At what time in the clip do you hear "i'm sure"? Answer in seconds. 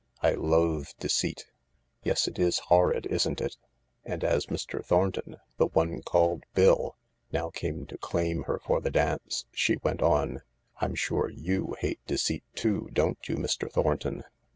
10.81-11.29